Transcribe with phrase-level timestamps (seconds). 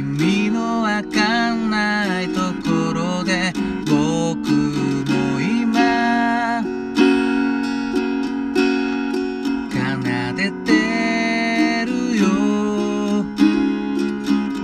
[0.00, 3.52] 君のわかんないところで
[3.84, 6.62] 僕も今
[9.70, 9.76] 奏
[10.34, 13.26] でてるよ。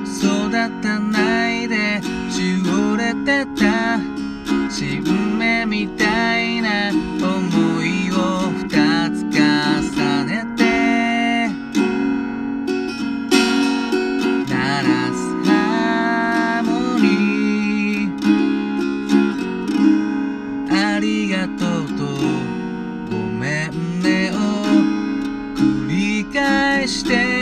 [0.07, 4.01] 育たないでしおれてた。
[4.71, 5.05] 新
[5.38, 6.16] 芽みたい
[26.96, 27.35] stay.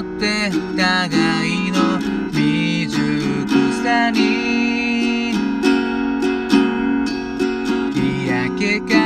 [0.00, 1.08] って互
[1.48, 1.98] いの
[2.30, 3.02] 未熟
[3.82, 5.32] さに。
[7.94, 9.03] 嫌気か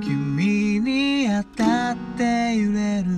[0.00, 3.17] 君に当たって揺れる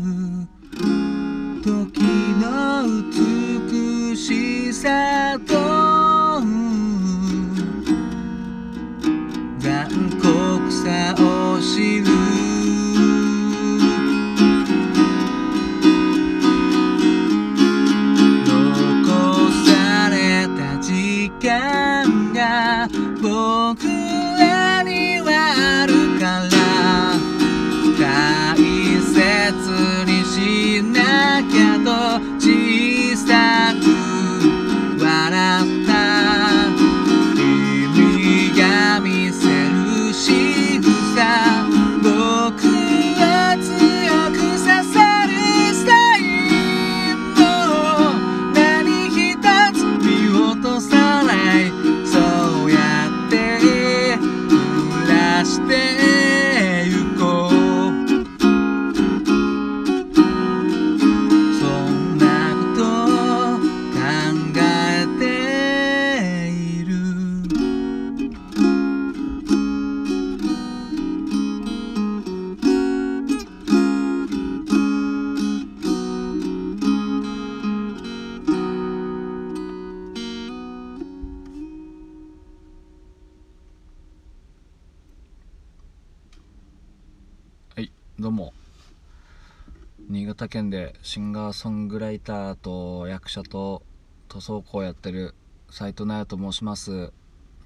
[90.11, 93.85] 新潟県でシンガーソングライターと役者と
[94.29, 95.37] 塗装工をやってる
[95.71, 97.13] 斉藤奈也と申します。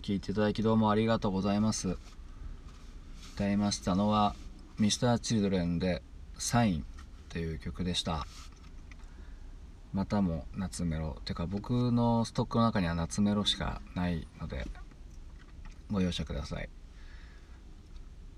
[0.02, 1.96] 聞いていただきどうもありがとうございます。
[3.34, 4.36] 歌いましたのは
[4.78, 6.02] Mr.Children で
[6.36, 6.86] 「サイン」
[7.32, 8.26] という曲でした。
[9.94, 14.66] またも夏メロてか僕のストックの中には夏メロしかないので
[15.90, 16.68] ご容赦ください。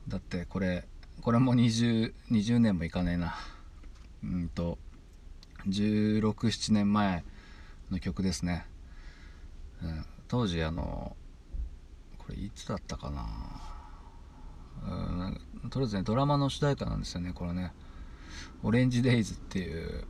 [0.06, 0.86] だってこれ
[1.22, 3.34] これも 20, 20年もいかねえな。
[4.24, 4.78] うんと
[5.68, 7.24] 1617年前
[7.90, 8.66] の曲ですね、
[9.82, 11.16] うん、当時あの
[12.18, 13.26] これいつだったかな。
[14.84, 15.40] うん
[15.70, 17.72] とりあえずねドラマの主題歌なんですよねこれね
[18.62, 20.04] 「オレンジデイズ」っていう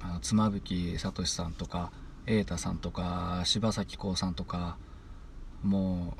[0.00, 1.90] あの妻夫木聡さんとか
[2.26, 4.76] 瑛太さんとか柴咲コウさんとか
[5.62, 6.16] も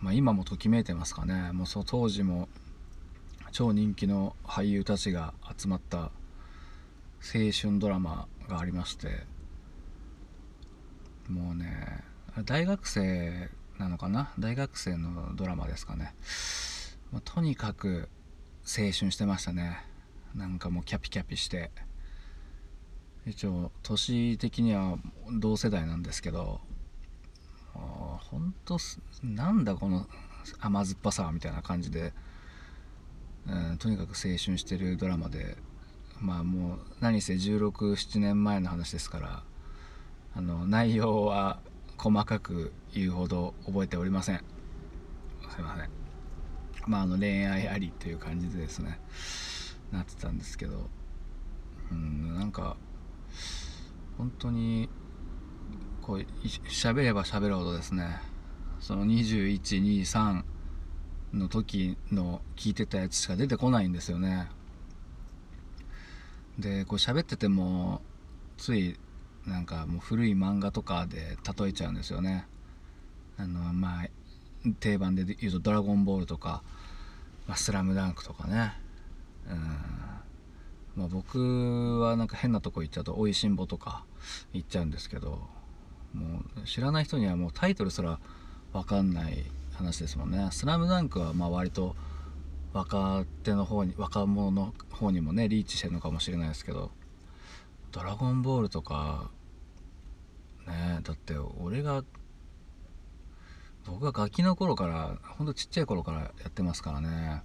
[0.00, 1.52] う、まあ、今もときめいてますかね。
[1.52, 2.48] もうそ当時も
[3.52, 6.10] 超人気の俳優たちが集まった
[7.34, 9.24] 青春ドラマがありまして
[11.28, 12.04] もうね
[12.44, 14.32] 大学生なのかな？
[14.38, 16.14] 大学生のドラマですかね。
[17.12, 18.08] もうとにかく
[18.64, 19.84] 青春してましたね。
[20.34, 21.70] なんかもうキャピキャピして。
[23.26, 24.98] 一応年的には
[25.32, 26.60] 同世代なんですけど
[27.74, 28.78] ほんと
[29.24, 30.06] なんだこの
[30.60, 32.12] 甘酸っぱさみたいな感じで、
[33.48, 35.56] うん、とにかく青春してるドラマで
[36.20, 39.42] まあもう何せ1617年前の話ですから
[40.34, 41.60] あの内容は
[41.98, 44.44] 細かく言うほど覚えておりません。
[45.50, 45.90] すいません。
[46.86, 49.00] まああの恋愛ありっていう感じでですね
[49.90, 50.88] なってたんですけど。
[51.90, 52.76] うんなんか
[54.18, 54.88] 本当に
[56.02, 56.18] こう
[56.68, 58.20] 喋れば喋るほどですね
[58.80, 60.42] その2123
[61.34, 64.48] の時の聞いてたやつしか出てこないんですよね。
[66.58, 68.00] でこう喋ってても
[68.56, 68.98] つい
[69.46, 72.46] なんかもう古い漫画とかで例えちゃうんですよね。
[73.38, 74.08] あのまあ
[74.80, 76.62] 定番で言うと「ドラゴンボール」とか
[77.46, 78.72] 「ま、スラムダンクとかね。
[79.48, 79.96] うん。
[80.96, 84.04] まあ僕はなんか変なとこ行っちゃうと「おいしんぼ」とか
[84.52, 85.46] 言っちゃうんですけど
[86.14, 88.18] もう知らない人にはもうタイトルすら
[88.72, 89.44] 分かんない
[89.74, 91.94] 話ですもんね「スラムダンクはまあ割と
[92.76, 96.90] 若手の方に若者の方にもねリーチしてるのかもしれないですけど
[97.90, 99.30] 「ドラゴンボール」とか
[100.66, 102.04] ねだって俺が
[103.86, 107.42] 僕がガキの頃からほんとちっちゃい頃からやってますからね。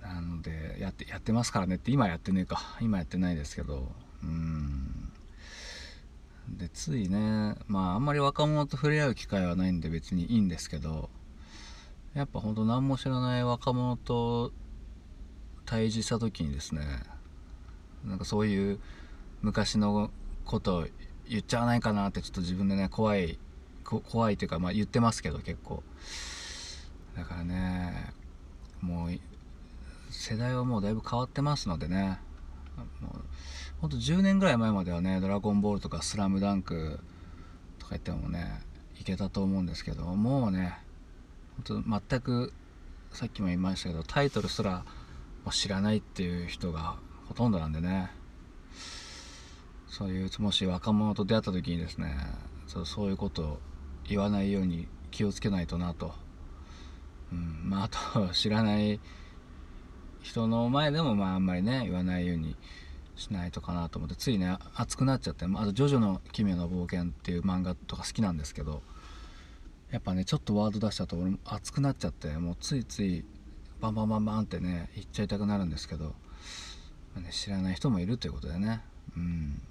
[0.00, 2.78] なのでやってやってますからねって今やってねえか。
[2.80, 3.92] 今やってないですけど
[4.24, 5.12] うん。
[6.48, 11.10] でついねまああんまり若者と触れ合う機会はないんで別にいいんですけど
[12.14, 14.52] やっぱほんと何も知らない若者と
[15.64, 16.82] 対峙した時にですね
[18.04, 18.78] なんかそういう
[19.40, 20.10] 昔の
[20.44, 20.86] こと
[21.28, 23.38] 言っちゃわないかなってちょっと自分でね怖い
[23.84, 25.82] 怖いというかまあ言ってますけど結構。
[27.16, 28.12] だからね
[28.80, 29.10] もう
[30.10, 32.18] 世代はもうだいぶ変わってますのでね
[33.00, 33.22] もう
[33.80, 37.00] ほんと10年ぐらい前まではね「ドラゴンボール」とか「スラムダンク
[37.78, 38.62] とか言ってもね
[38.98, 40.78] いけたと思うんですけどもうね
[41.64, 42.52] 全く
[43.12, 44.84] さっきも言いましたけどタイトルすら
[45.50, 46.96] 知らないっていう人が
[47.28, 48.10] ほとんどなんでね。
[49.92, 52.16] そういうもし若者と出会った時にですね
[52.66, 53.58] そうそういうことを
[54.08, 56.14] 言わないように気をつけないとなと、
[57.30, 57.88] うんまあ、あ
[58.28, 58.98] と知らない
[60.22, 62.56] 人の前でもまああんまりね言わないように
[63.16, 68.82] しないとかなと思ってついね熱くなっちゃってあと「ジョジョの奇妙な冒険」っていう漫画とか好きなんですけど
[69.92, 73.24] やっぱねちょっとワード出しちゃうと俺も熱くなっちゃってもうついつい
[73.80, 76.14] バンバンバンバンってね言っちゃいたくなるんですけど、
[77.16, 78.80] ね、知らない人もいるということでね。
[79.16, 79.62] うん。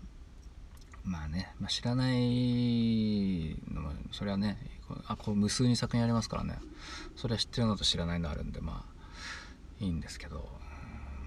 [1.03, 4.57] まあね、まあ、知らないのもそれはね
[5.07, 6.59] あこう無数に作品ありますからね。
[7.15, 10.61] それは知ってるのと知らないのあるんでまあいいんですけど。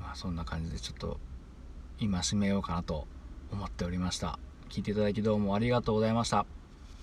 [0.04, 1.18] まあそんな感じでちょっと
[1.98, 3.06] 戒めようかなと
[3.50, 4.38] 思っておりました。
[4.68, 6.53] 聞いていただきどうもありがとうございました。